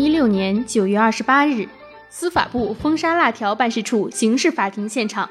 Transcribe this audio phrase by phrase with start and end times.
[0.00, 1.68] 零一六年九月二十八日，
[2.08, 5.28] 司法部封杀辣条办事处刑事法庭现场。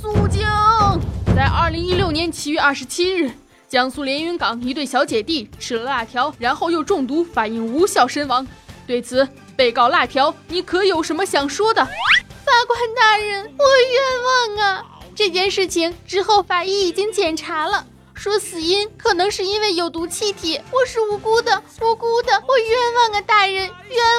[0.00, 0.46] 肃静！
[1.34, 3.32] 在二零一六年七月二十七日，
[3.68, 8.46] 江苏连云港一对小姐弟吃了辣条，然后又中毒，反应无效身亡。
[8.86, 11.84] 对此，被告辣条，你可有什么想说的？
[11.84, 13.64] 法官大人，我
[14.54, 14.86] 冤枉啊！
[15.12, 17.84] 这件事情之后，法医已经检查了。
[18.22, 23.70] 说死因可能是因为有毒气体，我是无辜的，无辜的，我冤枉啊，大人，冤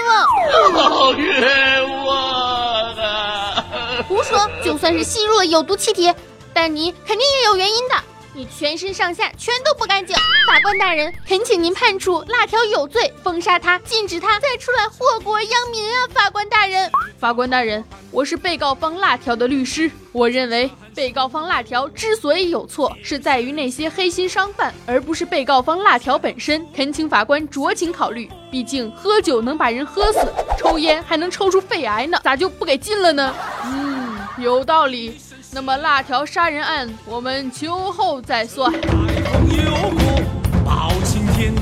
[0.07, 4.03] 枉，好冤枉啊！
[4.07, 6.11] 胡说，就算是吸入了有毒气体，
[6.51, 7.95] 但你肯定也有原因的，
[8.33, 10.15] 你全身上下全都不干净。
[10.47, 16.07] 法官大人，恳请您判处辣条有罪，封杀他，禁止他再出来祸国殃民啊！
[16.13, 20.69] 法官大人，法官大人，我是被告方辣条的律师，我认为。
[20.93, 26.67] 被告方辣条之所以有错，是在于那些黑心商贩，而不是被告方辣条本身。
[26.73, 30.19] 恳请法官酌情考虑，毕竟喝酒能把人喝死，
[30.57, 33.33] 抽烟还能抽出肺癌呢，咋就不给禁了呢？
[33.63, 35.17] 嗯，有道理。
[35.53, 38.71] 那么辣条杀人案，我们秋后再算。
[38.73, 40.21] 有过
[40.63, 41.53] 包青天，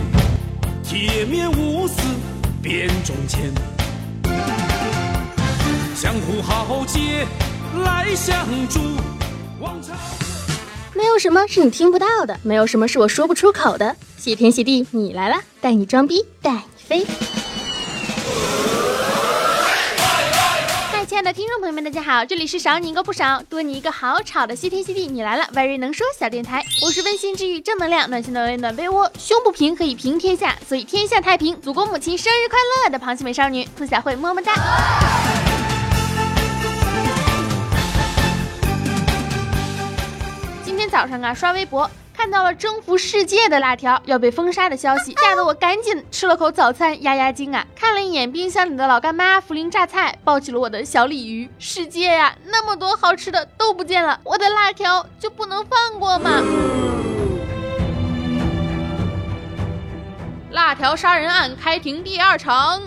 [0.83, 1.99] 铁面无私
[2.61, 3.51] 辨忠奸，
[5.99, 7.25] 江湖豪杰
[7.83, 8.79] 来相助。
[10.93, 13.95] 没有什么是你听不到的，没有什么是我说不出口的。
[14.17, 17.38] 谢天谢地，你来了，带你装逼，带你飞。
[21.19, 31.59] 亲爱的听众朋友们，大家好，这里是少你一个不少，多你一个好吵的西天西地，你来了，very 能说小电台，我是温馨治愈正能量，暖心暖胃暖被窝，胸不平可以平天下，所以天下太平。
[31.59, 34.53] 祖国母亲生日快乐的螃蟹美少女兔小慧，么么哒。
[40.89, 47.65] 早上啊，刷微博看到了征服世界的辣条要被封杀的消息，吓得我赶紧吃了口早餐压压惊啊！
[47.75, 51.49] 看了一眼冰箱里的老干妈、涪陵榨菜，抱起了我的小鲤鱼。
[51.59, 56.41] 世界呀，那么多好吃的都不见了，我的辣条就不能放过吗？
[60.51, 62.81] 辣条杀人案开庭第二场，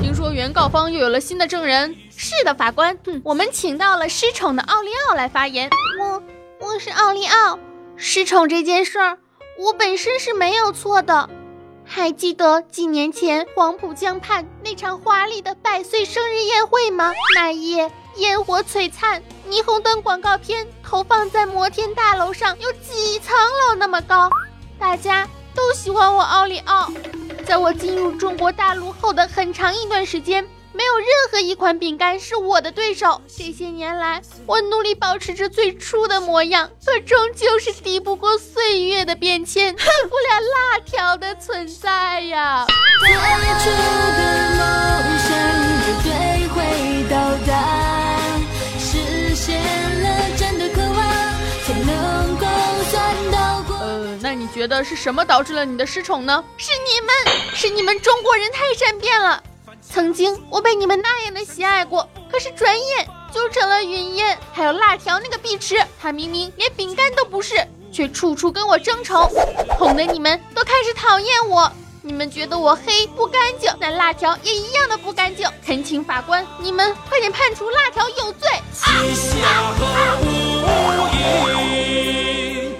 [0.00, 1.96] 听说原告方又有了新的证人。
[2.18, 5.68] 是的，法官，我们请到了失宠的奥利奥来发言。
[6.00, 6.22] 我
[6.58, 7.58] 我是奥利奥，
[7.94, 9.18] 失宠这件事儿，
[9.58, 11.28] 我本身是没有错的。
[11.84, 17.12] 还记得几年前黄浦江畔那场华丽的百岁生日宴会吗？
[17.34, 24.30] 那夜烟火璀璨，霓虹灯广告片投放在摩天大楼上，有几层楼那么高，
[24.78, 26.90] 大家都喜欢我奥利奥。
[27.44, 30.48] 在我进入中国大陆后的很长一段时间。
[30.76, 33.18] 没有任何一款饼干是我的对手。
[33.26, 42.66] 这些年来，我努力保持着最初的模样，可终究是敌不过岁月的变迁，抵 不了辣条的存在呀。
[43.00, 43.70] 最初
[44.18, 44.20] 的
[44.58, 44.60] 梦
[45.24, 45.28] 想
[45.82, 46.12] 绝对
[46.48, 46.60] 会
[47.08, 47.16] 到
[47.46, 47.50] 达，
[48.78, 49.58] 实现
[50.02, 50.06] 了
[50.36, 50.98] 真的渴望，
[51.64, 52.46] 才能够
[52.90, 53.76] 算到过。
[53.78, 56.44] 呃，那你觉得是什么导致了你的失宠呢？
[56.58, 57.10] 是你们，
[57.54, 59.42] 是你们中国人太善变了。
[59.96, 64.38] 曾经我被你们那样的喜爱过，可是转眼就成了云烟。
[64.52, 69.26] 还有辣条那个碧池，他明明连饼干都不是，却处处跟我争宠，
[69.78, 71.72] 哄得你们都开始讨厌我。
[72.02, 75.48] 你们觉得我黑不干净，那辣条也一样的不干净。
[75.64, 78.50] 恳请法官，你们快点判处辣条有罪。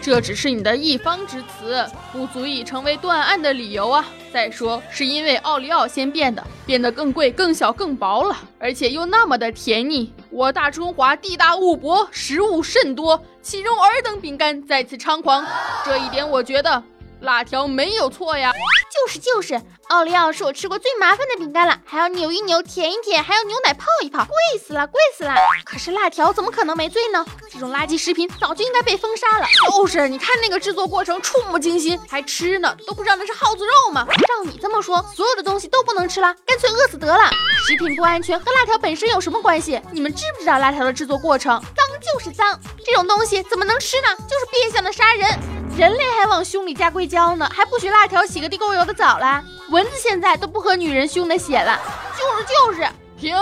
[0.06, 4.06] 这只是你的一方之词，不足以成为断案的理由啊！
[4.32, 10.12] 再说，是因为奥利奥先变的，变得更贵、更小、更薄了，而且又那么的甜腻。
[10.30, 15.44] 我大中华地大物博，食物甚多，岂容尔等饼干再次猖狂？
[15.84, 16.80] 这一点，我觉得。
[17.20, 18.52] 辣条没有错呀，
[18.92, 25.34] 就是就是，奥利奥是我吃过最麻烦的饼干了，还要扭一扭、舔一舔，还要牛奶泡一泡，贵死了，贵死了。
[25.64, 27.24] 可是辣条怎么可能没罪呢？
[27.50, 29.46] 这种垃圾食品早就应该被封杀了。
[29.70, 34.06] 就是，你看那个制作过程，触目惊心，还吃呢，都不知道那是耗子肉吗？
[34.06, 37.30] 照你这么说，所有的东西都不能吃了，干脆饿死得了。
[37.66, 39.80] 食品不安全和辣条本身有什么关系？
[39.90, 41.58] 你们知不知道辣条的制作过程？
[41.74, 44.08] 脏就是脏，这种东西怎么能吃呢？
[44.28, 45.28] 就是变相的杀人。
[45.76, 49.44] 人类还往胸里加硅胶呢，还不许辣条洗个地沟油的澡啦？
[49.70, 51.78] 蚊子现在都不喝女人胸的血了，
[52.16, 52.88] 就是就是。
[53.18, 53.34] 停，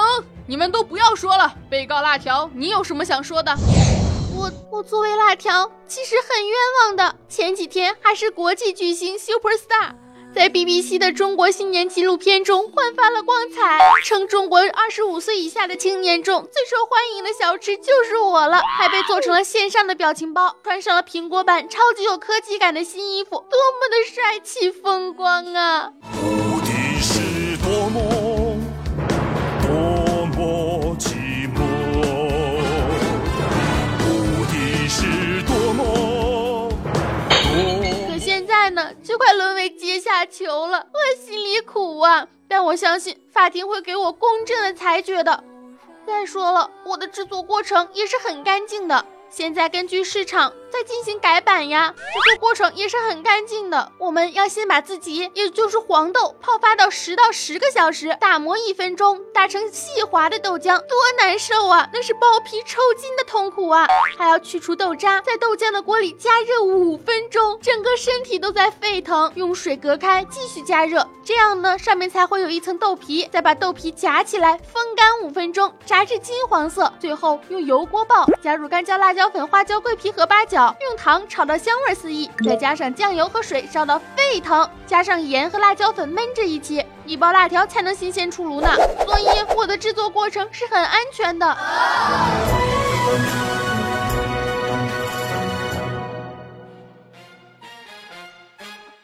[0.47, 1.55] 你们都不要说了。
[1.69, 3.55] 被告辣条，你有什么想说的？
[4.37, 7.17] 我我作为辣条，其实很冤枉的。
[7.29, 9.95] 前几天还是国际巨星 super star，
[10.35, 25.93] 在 BBC 的中国新年纪录片中焕发了光彩，称中国二十五岁以下的青年中最受欢迎的小吃就是我了，还被做成了线上的表情包，穿上了苹果版超级有科技感的新衣服，多么的帅气风光啊！
[40.75, 42.29] 我心里苦啊！
[42.49, 45.43] 但我相信法庭会给我公正的裁决的。
[46.07, 49.05] 再说了，我的制作过程也是很干净的。
[49.31, 53.93] 现在根据市场在进行改版呀，制作过程也是很干净的。
[53.97, 61.89] 我们要先把自己，也就是黄豆泡发到十到十个小时，打磨一分钟，打成细滑的豆浆，多难受啊！
[61.93, 63.87] 那是剥皮抽筋的痛苦啊！
[64.19, 73.29] 还要去除豆渣，在豆浆的锅里加热五分钟，整个身体都在沸腾，用水隔开，继续加热，这样呢，上面才会有一层豆皮。
[73.31, 79.31] 再把豆皮夹起来，风干五分钟，炸至金黄色，最后用油锅爆，加入干椒、辣椒。
[79.35, 88.69] 粉、花椒、桂皮和八角，用糖炒到香味四溢，再加上酱油和水烧到沸腾，加上盐和辣椒粉焖着一起，一包辣条才能新鲜出炉呢。
[89.07, 89.27] 所以
[89.57, 91.57] 我的制作过程是很安全的。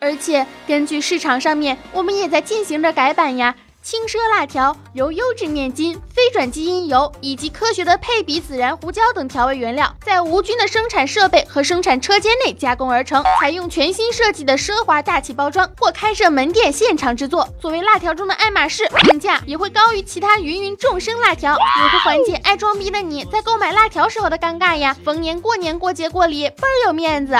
[0.02, 3.54] 而且根据市场上面，我们也在进行着改版呀。
[3.82, 17.48] 轻奢辣条由优质面筋、非转基因油以及科学的配比孜然胡椒等调味原料，在无菌的生产设备和生产车间内加工而成，采用全新设计的奢华大气包装，或开设门店现场制作。
[17.58, 24.94] 作为辣条中的爱马仕，定价也会高于其他芸芸众生辣条，也会缓解爱装逼的你在购买辣条时候的尴尬呀。
[25.02, 27.34] 逢年过年过节过礼，倍儿有面子。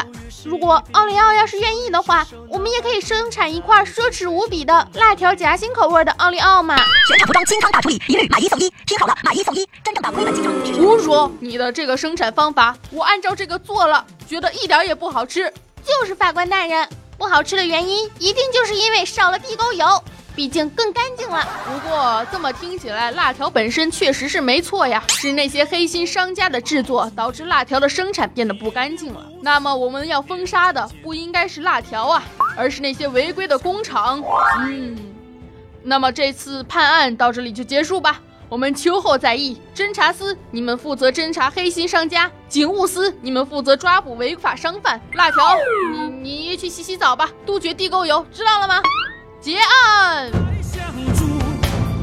[0.44, 6.76] 如果奥利奥要是愿意的话，我们也可以生产一块奢侈无比的辣条夹心口味的奥利奥嘛。
[7.08, 10.50] 全场服装清仓大处理，一律买一送一，听好了，买一送一，真正的亏本竞争。
[10.74, 11.30] 胡说！
[11.40, 15.52] 你的这个生产方法，我按照这个做了，觉得一点也不好吃。
[15.84, 16.88] 就是法官大人，
[17.18, 19.86] 不好吃的原因一定就是因为少了地沟油。
[20.40, 21.46] 毕竟更干净了。
[21.66, 29.22] 不过这么听起来，辣条本身确实是没错呀，是那些黑心商家的制作导致辣条的生产变得不干净了。
[29.42, 32.22] 那么我们要封杀的不应该是辣条啊，
[32.56, 34.24] 而是那些违规的工厂。
[34.60, 34.96] 嗯，
[35.82, 38.18] 那么这次判案到这里就结束吧。
[38.48, 39.60] 我们秋后再议。
[39.74, 44.98] 侦查司，你们负责侦查黑心商家；警务司，你们负责抓捕违法商贩。
[45.12, 45.42] 辣条，
[46.22, 48.80] 你你去洗洗澡吧，杜绝地沟油，知道了吗？
[49.40, 50.30] 结案。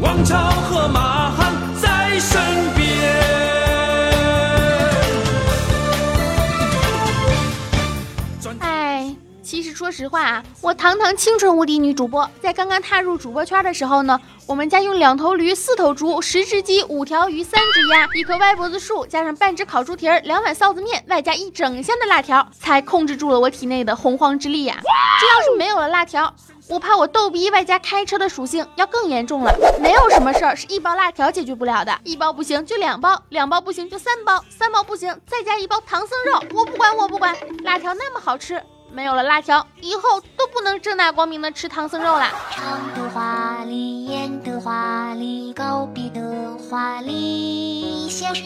[0.01, 2.41] 王朝和马汉在身
[2.75, 2.87] 边。
[8.59, 24.77] 哎，其实说实话啊，我堂堂清纯无敌女主播，在刚刚踏入主播圈的时候呢，我们家用两头驴、四头猪、十只鸡、五条鱼、三只鸭、一棵歪脖子树，加上半只烤猪蹄儿、两碗臊子面，外加一整箱的辣条，才控制住了我体内的洪荒之力呀！
[25.19, 26.33] 这要是没有了辣条，
[26.69, 29.53] 我怕我逗逼外加开车的属性要更严重了。
[29.79, 36.43] 没有什么事儿是一包辣条解决不了的，一包不行就两包，两包不行就三包，三包不行再加一包唐僧肉。
[36.53, 38.61] 我不管，我不管，辣条那么好吃，
[38.91, 42.31] 没有了辣条，以后都不能正大光明的吃唐僧肉啦。
[42.51, 46.21] 唱的华丽，演的华丽，高逼的
[46.69, 48.43] 华丽，现实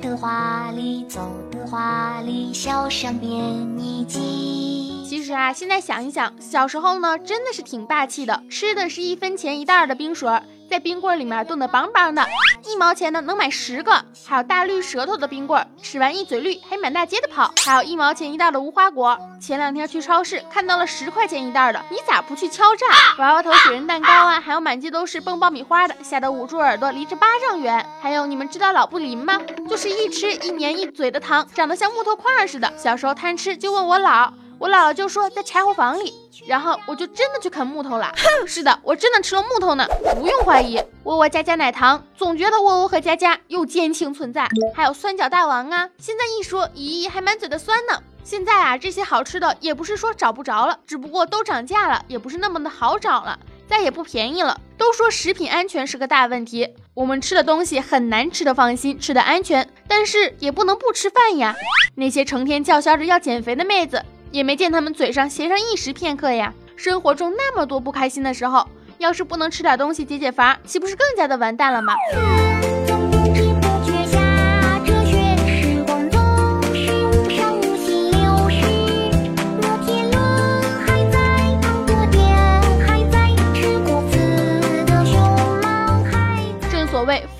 [0.00, 5.04] 的华丽，走的华丽，笑声变匿迹。
[5.08, 10.30] 其实啊，现在想一想，小时候呢，真的是挺霸气的，吃的是一分钱一袋的冰水，
[10.74, 12.26] 在冰棍里面冻得邦邦的，
[12.66, 13.92] 一毛钱呢能买十个。
[14.26, 17.54] 还有大绿舌头的冰棍，吃完一嘴绿，还满大街的跑。
[17.64, 22.86] 还有一毛钱一袋的无花果，前两天去超市看到了十块钱一袋的，你咋不去敲诈？
[23.18, 27.86] 娃娃头雪人蛋糕啊，还有满街都是蹦爆米花的，吓得捂住耳朵，离这八丈远。
[28.02, 29.40] 还有你们知道老布林吗？
[29.70, 32.72] 就是一吃一粘一嘴的糖，长得像木头块似的。
[32.76, 34.28] 小时候贪吃就问我姥。
[34.64, 36.14] 我姥姥就说在柴火房里，
[36.46, 38.10] 然后我就真的去啃木头了。
[38.46, 39.86] 是的，我真的吃了木头呢，
[40.18, 40.82] 不用怀疑。
[41.02, 44.48] 窝窝家家奶糖，总觉得窝窝和家家又奸情存在。
[44.74, 48.02] 还有酸角大王啊，现在一说，咦，还满嘴的酸呢。
[48.24, 54.58] 现在啊，这些好吃的也不是说找不着了，只不过都涨价了，也不是那么的好找了，再也不便宜了。
[54.78, 61.54] 都说食品安全是个大问题，我们吃的东西很难吃的放心，吃的安全，但是也不能不吃饭呀。
[61.96, 64.02] 那些成天叫嚣着要减肥的妹子。
[64.34, 66.52] 也没见他们嘴上闲上一时片刻呀。
[66.74, 68.66] 生活中那么多不开心的时候，
[68.98, 71.94] 要是不能吃点东西解解乏，岂不是更加的完蛋了吗？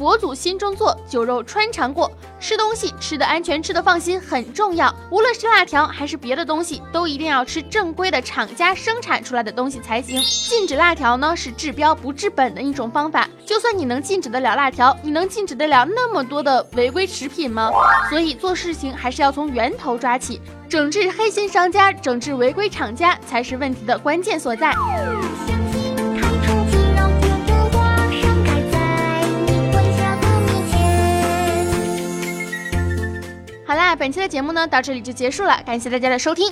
[0.04, 2.12] 佛祖心中坐，酒肉穿肠过。
[2.38, 4.94] 吃东西吃的安全，吃的放心很重要。
[5.10, 10.22] 无论是辣条还是别的东西，都一定要吃正规的厂家生产出来的东西才行。
[10.22, 13.26] 禁止辣条呢，是治标不治本的一种方法。
[13.46, 17.70] 就算你能禁止得了辣条，你能禁止得了那么多的违规食品吗？
[18.10, 24.74] 所以做事情还是要从源头抓起，整治黑心商家，整治违规厂家，才是问题的关键所在。
[33.74, 36.48] 好啦，本期的节目呢到这里就结束了，感谢大家的收听。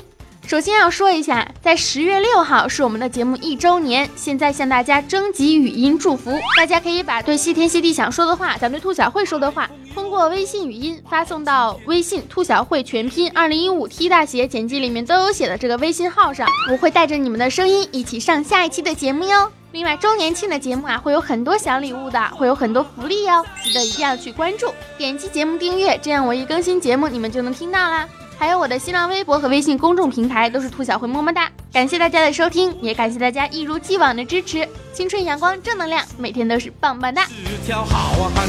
[0.47, 19.51] 首先要说一下，在十月六号是我们的节目一周年，现在向大家征集语音祝福，大家可以把对谢天谢地想说的话，咱对兔小慧说的话，通过微信语音发送到微信兔小慧全拼二零一五 T 大写简介里面都有写的这个微信号上，我会带着你们的声音一起上下一期的节目哟。
[19.71, 24.67] 另外，周年庆的节目啊，会有很多小礼物的，会有很多福利哟，记得一定要去关注，
[24.99, 28.07] 点击节目订阅，这样我一更新节目，你们就能听到啦。
[28.43, 37.23] 还有我的新浪微博和微信公众平台都是兔小慧么么哒，感谢大家的收听，也感谢大家一如既往的支持，青春阳光正能量，每天都是棒棒哒。
[37.27, 38.49] 是条好汉，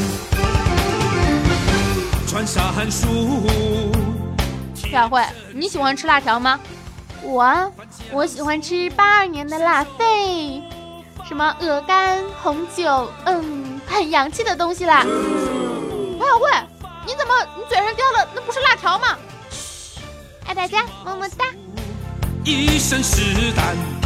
[2.28, 3.06] 穿山鼠。
[4.82, 5.24] 兔小慧，
[5.54, 6.60] 你喜欢吃辣条吗？
[7.22, 7.72] 我
[8.12, 10.64] 我喜欢吃八二年的辣肺。
[11.24, 15.06] 什么鹅肝红酒，嗯，很洋气的东西啦。
[16.18, 16.50] 王小慧，
[17.06, 19.16] 你怎么你嘴上叼的那不是辣条吗？
[20.46, 21.46] 爱大家，么么哒。
[22.44, 24.03] 一身是胆。